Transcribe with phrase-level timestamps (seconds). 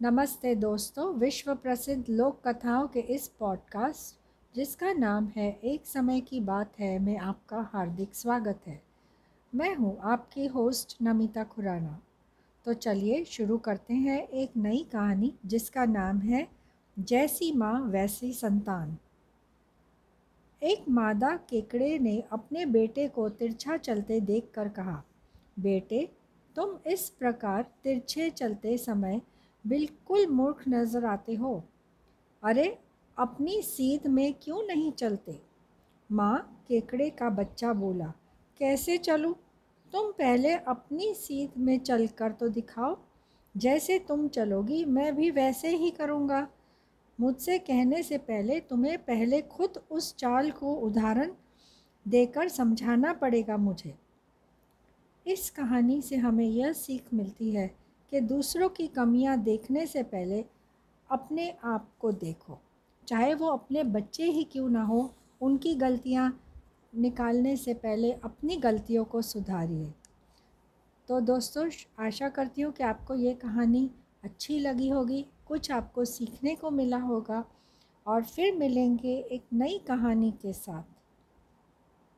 [0.00, 6.40] नमस्ते दोस्तों विश्व प्रसिद्ध लोक कथाओं के इस पॉडकास्ट जिसका नाम है एक समय की
[6.40, 8.82] बात है, मैं आपका हार्दिक स्वागत है।
[9.54, 12.00] मैं हूँ आपकी होस्ट नमिता खुराना।
[12.64, 16.48] तो चलिए शुरू करते हैं एक नई कहानी, जिसका नाम है
[16.98, 18.96] जैसी माँ, वैसी संतान।
[20.62, 25.02] एक मादा केकड़े ने अपने बेटे को तिरछा चलते देखकर कहा,
[25.58, 26.08] बेटे,
[26.56, 29.20] तुम इस प्रकार तिरछे चलते समय
[29.64, 31.62] बिल्कुल मूर्ख नज़र आते हो।
[32.42, 32.78] अरे,
[33.16, 35.38] अपनी सीध में क्यों नहीं चलते?
[36.10, 38.12] माँ केकड़े का बच्चा बोला,
[38.60, 39.34] कैसे चलूँ?
[39.92, 42.96] तुम पहले अपनी सीध में चल कर तो दिखाओ।
[43.56, 46.48] जैसे तुम चलोगी, मैं भी वैसे ही करूँगा।
[47.20, 51.32] मुझसे कहने से पहले तुम्हें पहले खुद उस चाल को उदाहरण
[52.06, 53.94] देकर समझाना पड़ेगा मुझे।
[55.26, 60.44] इस कहानी से हमें यह सीख मिलती है कि दूसरों की कमियाँ देखने से पहले
[61.10, 62.60] अपने आप को देखो।
[63.08, 66.40] चाहे वो अपने बच्चे ही क्यों ना हो, उनकी गलतियाँ
[66.94, 69.92] निकालने से पहले अपनी गलतियों को सुधारिए।
[71.08, 73.90] तो दोस्तों, आशा करती हूँ कि आपको ये कहानी
[74.24, 77.44] अच्छी लगी होगी, कुछ आपको सीखने को मिला होगा,
[78.06, 80.82] और फिर मिलेंगे एक नई कहानी के साथ।